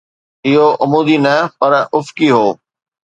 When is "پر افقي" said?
1.57-2.29